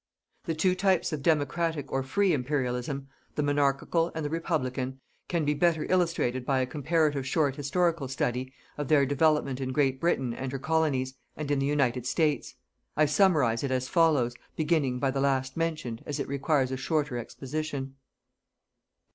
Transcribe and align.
The 0.45 0.55
two 0.55 0.73
types 0.73 1.13
of 1.13 1.21
Democratic 1.21 1.91
or 1.91 2.01
free 2.01 2.33
Imperialism 2.33 3.07
the 3.35 3.43
Monarchical 3.43 4.11
and 4.15 4.25
the 4.25 4.31
Republican 4.31 4.99
can 5.27 5.45
be 5.45 5.53
better 5.53 5.85
illustrated 5.91 6.43
by 6.43 6.57
a 6.59 6.65
comparative 6.65 7.27
short 7.27 7.55
historical 7.55 8.07
study 8.07 8.51
of 8.79 8.87
their 8.87 9.05
development 9.05 9.61
in 9.61 9.71
Great 9.71 10.01
Britain 10.01 10.33
and 10.33 10.51
her 10.51 10.57
colonies, 10.57 11.13
and 11.37 11.51
in 11.51 11.59
the 11.59 11.67
United 11.67 12.07
States. 12.07 12.55
I 12.97 13.05
summarize 13.05 13.63
it 13.63 13.69
as 13.69 13.87
follows, 13.87 14.33
beginning 14.55 14.97
by 14.97 15.11
the 15.11 15.21
last 15.21 15.55
mentioned, 15.55 16.01
as 16.07 16.19
it 16.19 16.27
requires 16.27 16.71
a 16.71 16.77
shorter 16.77 17.19
exposition. 17.19 17.93